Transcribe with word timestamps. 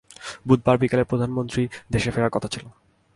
বুধবার 0.47 0.77
বিকেলে 0.77 1.03
প্রধানমন্ত্রীর 1.03 1.69
দেশে 1.91 2.11
ফেরার 2.11 2.29
কথা 2.29 2.47
ছিল। 2.47 2.65